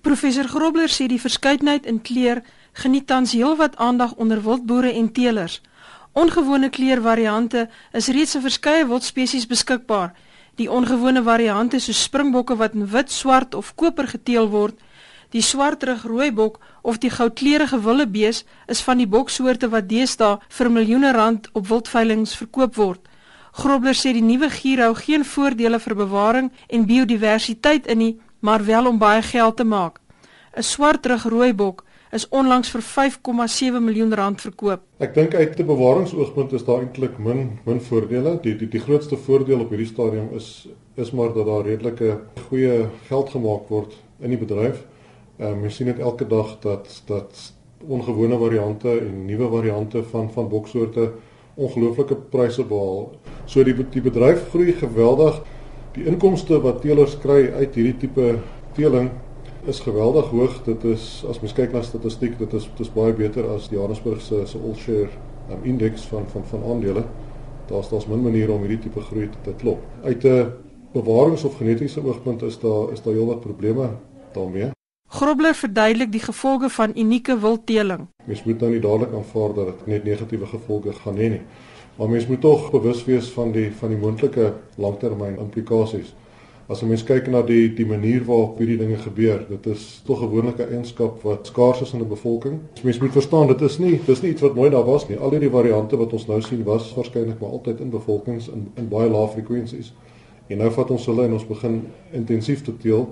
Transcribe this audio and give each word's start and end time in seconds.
Professor 0.00 0.48
Grobler 0.48 0.88
sê 0.88 1.06
die 1.12 1.20
verskeidenheid 1.20 1.84
in 1.84 1.98
kleur 2.00 2.40
geniet 2.72 3.06
tans 3.06 3.34
heelwat 3.36 3.76
aandag 3.76 4.14
onder 4.16 4.40
wildboere 4.40 4.92
en 4.96 5.10
teelers. 5.12 5.60
Ongewone 6.12 6.70
kleurvariante 6.72 7.66
is 7.92 8.08
reeds 8.08 8.34
in 8.34 8.42
verskeie 8.42 8.86
wildspesies 8.88 9.44
beskikbaar. 9.50 10.14
Die 10.56 10.70
ongewone 10.72 11.22
variante 11.22 11.78
soos 11.78 12.00
springbokke 12.02 12.56
wat 12.56 12.72
in 12.74 12.88
wit, 12.88 13.12
swart 13.12 13.54
of 13.54 13.74
koper 13.74 14.08
geteel 14.08 14.48
word, 14.48 14.80
die 15.30 15.44
swartrug 15.44 16.02
rooibok 16.08 16.56
of 16.82 16.98
die 16.98 17.12
goudkleurige 17.12 17.82
willebees 17.84 18.44
is 18.66 18.80
van 18.80 18.98
die 18.98 19.06
boksoorte 19.06 19.68
wat 19.68 19.88
deesdae 19.92 20.40
vir 20.48 20.72
miljoene 20.72 21.12
rand 21.12 21.52
op 21.52 21.68
wildveilings 21.68 22.34
verkoop 22.40 22.74
word. 22.80 23.04
Grobler 23.52 23.94
sê 23.94 24.14
die 24.16 24.24
nuwe 24.24 24.48
gier 24.50 24.80
hou 24.86 24.94
geen 24.94 25.28
voordele 25.28 25.78
vir 25.78 25.94
bewaring 25.94 26.50
en 26.68 26.88
biodiversiteit 26.88 27.86
in 27.86 27.98
nie, 27.98 28.12
maar 28.40 28.64
wel 28.64 28.86
om 28.86 28.98
baie 28.98 29.22
geld 29.22 29.56
te 29.56 29.64
maak. 29.64 30.00
'n 30.56 30.62
Swartrug 30.62 31.24
rooibok 31.24 31.84
is 32.10 32.28
onlangs 32.28 32.70
vir 32.74 32.82
5,7 32.82 33.82
miljoen 33.84 34.14
rand 34.14 34.40
verkoop. 34.40 34.80
Ek 34.98 35.14
dink 35.14 35.34
uit 35.34 35.58
'n 35.58 35.66
bewaringsoogpunt 35.66 36.52
is 36.52 36.64
daar 36.64 36.82
eintlik 36.82 37.18
min 37.18 37.58
min 37.64 37.80
voordele. 37.80 38.38
Die 38.42 38.56
die 38.56 38.68
die 38.68 38.80
grootste 38.80 39.16
voordeel 39.16 39.60
op 39.60 39.68
hierdie 39.68 39.86
stadium 39.86 40.28
is 40.34 40.68
is 40.96 41.10
maar 41.10 41.32
dat 41.34 41.46
daar 41.46 41.64
redelike 41.64 42.18
goeie 42.48 42.86
geld 43.08 43.30
gemaak 43.30 43.68
word 43.68 43.94
in 44.20 44.30
die 44.30 44.38
bedryf. 44.38 44.84
Ehm 45.38 45.52
um, 45.52 45.62
jy 45.62 45.70
sien 45.70 45.86
dit 45.86 45.98
elke 45.98 46.26
dag 46.26 46.58
dat 46.60 47.02
dat 47.06 47.52
ongewone 47.88 48.38
variante 48.38 48.98
en 48.98 49.24
nuwe 49.24 49.48
variante 49.48 50.02
van 50.02 50.30
van 50.32 50.48
boksoorte 50.48 51.12
ongelooflike 51.54 52.16
pryse 52.30 52.64
behaal. 52.64 53.10
So 53.46 53.64
die 53.64 53.74
die 53.90 54.02
bedryf 54.02 54.48
groei 54.50 54.72
geweldig. 54.72 55.42
Die 55.96 56.04
inkomste 56.06 56.60
wat 56.62 56.84
teelers 56.84 57.16
kry 57.18 57.48
uit 57.50 57.74
hierdie 57.74 57.96
tipe 57.98 58.36
teeling 58.76 59.08
is 59.66 59.80
geweldig 59.82 60.28
hoog. 60.30 60.60
Dit 60.62 60.84
is 60.86 61.24
as 61.26 61.40
mens 61.42 61.54
kyk 61.56 61.74
na 61.74 61.82
statistiek, 61.82 62.36
dit 62.38 62.52
is 62.54 62.68
dit 62.68 62.84
is 62.84 62.92
baie 62.94 63.10
beter 63.16 63.48
as 63.50 63.66
die 63.72 63.74
Johannesburg 63.78 64.20
se 64.22 64.44
se 64.46 64.58
all 64.58 64.76
share 64.78 65.08
um, 65.50 65.64
indeks 65.66 66.06
van 66.12 66.28
van 66.30 66.46
van 66.52 66.62
aandele. 66.74 67.02
Daar's 67.66 67.90
daar's 67.90 68.06
min 68.06 68.22
maniere 68.22 68.54
om 68.54 68.62
hierdie 68.62 68.84
tipe 68.86 69.02
groei 69.08 69.26
te 69.42 69.54
klop. 69.58 69.82
Uit 70.04 70.24
'n 70.24 70.52
bewarings 70.92 71.44
of 71.44 71.56
genetiese 71.58 72.04
oogpunt 72.04 72.42
is 72.42 72.58
daar 72.58 72.92
is 72.92 73.02
daar 73.02 73.14
heelwat 73.14 73.40
probleme 73.40 73.90
daarmee. 74.32 74.70
Grobler 75.08 75.54
verduidelik 75.54 76.12
die 76.12 76.22
gevolge 76.22 76.68
van 76.68 76.92
unieke 76.94 77.38
wildteeling. 77.38 78.06
Mens 78.24 78.44
moet 78.44 78.60
nou 78.60 78.70
nie 78.70 78.80
dadelik 78.80 79.12
aanvaar 79.14 79.54
dat 79.54 79.66
dit 79.66 79.86
net 79.86 80.04
negatiewe 80.04 80.46
gevolge 80.46 80.92
gaan 80.92 81.16
hê 81.16 81.28
nie. 81.34 81.42
Maar 81.96 82.08
mens 82.08 82.26
moet 82.26 82.40
tog 82.40 82.70
bewus 82.70 83.04
wees 83.04 83.28
van 83.30 83.52
die 83.52 83.70
van 83.72 83.88
die 83.88 83.98
moontlike 83.98 84.52
langtermyn 84.76 85.38
implikasies. 85.38 86.14
As 86.70 86.82
'n 86.82 86.88
mens 86.88 87.02
kyk 87.04 87.26
na 87.26 87.42
die 87.42 87.74
die 87.74 87.86
manier 87.86 88.24
waarop 88.24 88.58
hierdie 88.58 88.78
dinge 88.78 88.96
gebeur, 88.96 89.46
dit 89.48 89.66
is 89.66 90.02
tog 90.04 90.22
'n 90.22 90.28
gewone 90.28 90.54
eienskap 90.56 91.22
wat 91.22 91.46
skaars 91.46 91.80
is 91.80 91.92
in 91.92 92.00
'n 92.00 92.08
bevolking. 92.08 92.60
So 92.74 92.82
mens 92.84 92.98
moet 92.98 93.12
verstaan 93.12 93.46
dit 93.46 93.60
is 93.60 93.78
nie 93.78 94.00
dis 94.06 94.22
nie 94.22 94.30
iets 94.30 94.40
wat 94.40 94.54
nooit 94.54 94.72
daar 94.72 94.84
was 94.84 95.08
nie. 95.08 95.18
Al 95.18 95.30
hierdie 95.30 95.50
variante 95.50 95.96
wat 95.96 96.12
ons 96.12 96.26
nou 96.26 96.40
sien 96.40 96.64
was 96.64 96.94
waarskynlik 96.94 97.40
maar 97.40 97.50
altyd 97.50 97.80
in 97.80 97.90
bevolkings 97.90 98.48
in 98.48 98.70
in 98.74 98.88
baie 98.88 99.10
lae 99.10 99.28
frekwensies. 99.28 99.92
En 100.46 100.58
nou 100.58 100.70
vat 100.70 100.90
ons 100.90 101.06
hulle 101.06 101.24
en 101.24 101.32
ons 101.32 101.46
begin 101.46 101.82
intensief 102.12 102.62
te 102.62 102.76
teel 102.76 103.08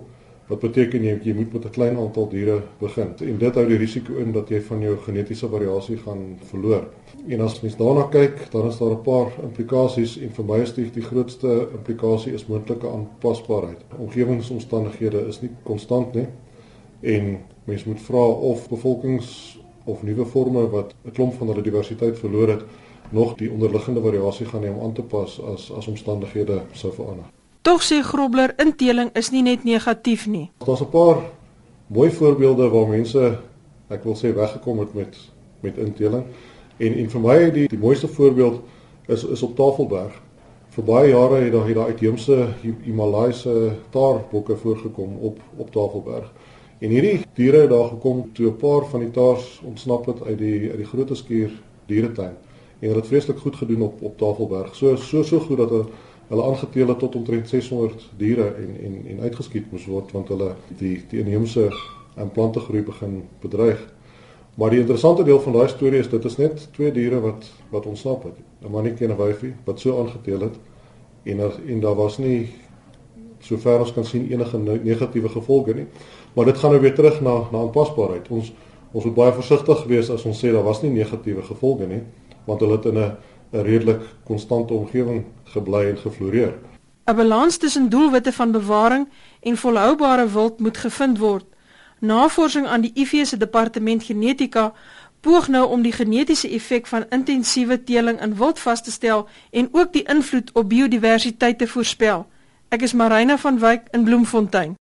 Wat 0.48 0.60
beteken 0.60 1.02
jy 1.04 1.18
jy 1.22 1.34
moet 1.36 1.52
met 1.52 1.64
'n 1.64 1.70
klein 1.70 1.96
aantal 1.98 2.28
diere 2.28 2.62
begin 2.80 3.12
en 3.20 3.38
dit 3.38 3.54
hou 3.54 3.66
die 3.68 3.76
risiko 3.76 4.16
in 4.16 4.32
dat 4.32 4.48
jy 4.48 4.60
van 4.60 4.80
jou 4.80 4.96
genetiese 4.96 5.48
variasie 5.48 5.96
gaan 5.96 6.38
verloor. 6.50 6.88
En 7.28 7.40
as 7.40 7.60
mens 7.60 7.76
daarna 7.76 8.02
kyk, 8.02 8.50
dan 8.50 8.66
is 8.68 8.78
daar 8.78 8.90
'n 8.90 9.02
paar 9.02 9.32
implikasies 9.42 10.18
en 10.18 10.30
vir 10.30 10.44
my 10.44 10.58
is 10.60 10.74
die, 10.74 10.90
die 10.90 11.02
grootste 11.02 11.68
implikasie 11.72 12.32
is 12.32 12.46
moontlike 12.46 12.88
aanpasbaarheid. 12.88 13.84
Omgewingsomstandighede 13.98 15.26
is 15.28 15.40
nie 15.40 15.50
konstant 15.62 16.14
nie 16.14 16.26
en 17.00 17.38
mens 17.64 17.84
moet 17.84 18.00
vra 18.00 18.26
of 18.26 18.68
bevolkings 18.68 19.58
of 19.84 20.02
nuwe 20.02 20.26
forme 20.26 20.68
wat 20.70 20.94
'n 21.04 21.10
klomp 21.10 21.34
van 21.34 21.48
hulle 21.48 21.62
diversiteit 21.62 22.18
verloor 22.18 22.48
het, 22.48 22.62
nog 23.10 23.34
die 23.34 23.50
onderliggende 23.50 24.00
variasie 24.00 24.46
gaan 24.46 24.64
hê 24.64 24.70
om 24.70 24.80
aan 24.84 24.92
te 24.92 25.02
pas 25.02 25.40
as 25.40 25.72
as 25.72 25.88
omstandighede 25.88 26.62
sou 26.72 26.92
verander. 26.92 27.37
Tog 27.62 27.82
sê 27.82 28.02
Grobler 28.02 28.54
inteling 28.62 29.10
is 29.18 29.30
nie 29.34 29.42
net 29.42 29.64
negatief 29.64 30.26
nie. 30.26 30.50
Daar's 30.64 30.80
'n 30.80 30.90
paar 30.90 31.16
mooi 31.86 32.10
voorbeelde 32.10 32.68
waar 32.68 32.88
mense 32.88 33.38
ek 33.88 34.04
wil 34.04 34.14
sê 34.14 34.34
weggekom 34.34 34.78
het 34.78 34.94
met 34.94 35.16
met 35.60 35.76
inteling. 35.76 36.24
En 36.76 36.94
en 36.94 37.10
vir 37.10 37.20
my 37.20 37.50
die 37.50 37.68
die 37.68 37.78
mooiste 37.78 38.08
voorbeeld 38.08 38.60
is 39.06 39.24
is 39.24 39.42
op 39.42 39.56
Tafelberg. 39.56 40.12
Vir 40.68 40.84
baie 40.84 41.08
jare 41.08 41.34
het 41.34 41.52
daar 41.52 41.64
hier 41.66 41.74
daai 41.74 41.86
uitheemse 41.86 42.48
Himalaise 42.84 43.72
taarbokke 43.90 44.56
voorgekom 44.56 45.16
op 45.20 45.40
op 45.56 45.70
Tafelberg. 45.70 46.32
En 46.78 46.90
hierdie 46.90 47.20
diere 47.34 47.60
het 47.60 47.70
daar 47.70 47.88
gekom 47.88 48.32
toe 48.32 48.46
'n 48.46 48.56
paar 48.56 48.86
van 48.86 49.00
die 49.00 49.10
taars 49.10 49.60
ontsnap 49.64 50.06
het 50.06 50.22
uit 50.24 50.38
die 50.38 50.70
uit 50.70 50.76
die 50.76 50.86
groot 50.86 51.16
skuur 51.16 51.50
dieretuin. 51.86 52.36
En 52.80 52.88
hulle 52.88 53.00
het 53.00 53.06
vreeslik 53.06 53.38
goed 53.38 53.56
gedoen 53.56 53.82
op 53.82 54.02
op 54.02 54.18
Tafelberg. 54.18 54.74
So 54.74 54.96
so 54.96 55.22
so 55.22 55.40
goed 55.40 55.56
dat 55.56 55.70
'n 55.70 55.86
hulle 56.28 56.44
aangeteel 56.44 56.88
het 56.88 56.98
tot 56.98 57.14
omtrent 57.16 57.48
600 57.48 58.08
diere 58.16 58.54
en 58.54 58.74
en 58.84 58.96
en 59.06 59.20
uitgeskiet 59.20 59.70
moes 59.72 59.86
word 59.86 60.12
want 60.12 60.28
hulle 60.28 60.54
die 60.78 60.96
die 61.10 61.20
inheemse 61.20 61.68
implante 62.18 62.60
groei 62.60 62.82
begin 62.82 63.22
bedreig. 63.40 63.80
Maar 64.58 64.70
die 64.70 64.80
interessante 64.80 65.24
deel 65.24 65.40
van 65.40 65.52
daai 65.52 65.68
storie 65.68 66.00
is 66.02 66.10
dit 66.10 66.24
is 66.24 66.36
net 66.36 66.68
twee 66.72 66.92
diere 66.92 67.20
wat 67.20 67.50
wat 67.70 67.86
ontsnap 67.86 68.24
het. 68.24 68.38
'n 68.62 68.70
Mannetjie 68.70 69.06
en 69.06 69.12
'n 69.12 69.16
wyfie 69.16 69.54
wat 69.64 69.80
so 69.80 70.00
aangeteel 70.00 70.40
het 70.40 70.56
en 71.22 71.38
er, 71.38 71.52
en 71.66 71.80
daar 71.80 71.94
was 71.94 72.18
nie 72.18 72.48
sover 73.40 73.78
ons 73.80 73.92
kan 73.92 74.04
sien 74.04 74.30
enige 74.30 74.58
negatiewe 74.58 75.28
gevolge 75.28 75.74
nie. 75.74 75.86
Maar 76.34 76.44
dit 76.44 76.58
gaan 76.58 76.70
nou 76.70 76.82
weer 76.82 76.94
terug 76.94 77.20
na 77.20 77.48
na 77.52 77.58
aanpasbaarheid. 77.58 78.28
Ons 78.28 78.52
ons 78.92 79.04
moet 79.04 79.14
baie 79.14 79.32
versigtig 79.32 79.84
wees 79.84 80.10
as 80.10 80.24
ons 80.24 80.44
sê 80.44 80.52
daar 80.52 80.64
was 80.64 80.82
nie 80.82 80.90
negatiewe 80.90 81.42
gevolge 81.42 81.86
nie 81.86 82.02
want 82.48 82.60
hulle 82.60 82.76
het 82.76 82.84
in 82.84 82.98
'n 82.98 83.16
'n 83.52 83.62
redelik 83.62 84.00
konstante 84.24 84.72
omgewing 84.72 85.24
gebly 85.44 85.88
en 85.88 85.98
gefloreer. 85.98 86.54
'n 87.04 87.16
Balans 87.16 87.56
tussen 87.56 87.88
doelwitte 87.88 88.32
van 88.32 88.50
bewaring 88.50 89.08
en 89.40 89.56
volhoubare 89.56 90.28
wild 90.28 90.60
moet 90.60 90.76
gevind 90.76 91.18
word. 91.18 91.44
Navorsing 91.98 92.66
aan 92.66 92.80
die 92.80 92.90
IVE 92.94 93.24
se 93.24 93.36
departement 93.36 94.02
genetika 94.02 94.72
poog 95.20 95.48
nou 95.48 95.68
om 95.68 95.82
die 95.82 95.92
genetiese 95.92 96.48
effek 96.48 96.86
van 96.86 97.06
intensiewe 97.08 97.84
teeling 97.84 98.20
in 98.20 98.36
wild 98.36 98.58
vas 98.58 98.82
te 98.82 98.90
stel 98.90 99.28
en 99.50 99.68
ook 99.72 99.92
die 99.92 100.02
invloed 100.02 100.50
op 100.52 100.68
biodiversiteit 100.68 101.58
te 101.58 101.66
voorspel. 101.66 102.26
Ek 102.68 102.82
is 102.82 102.92
Marina 102.92 103.38
van 103.38 103.58
Wyk 103.58 103.88
in 103.90 104.04
Bloemfontein. 104.04 104.76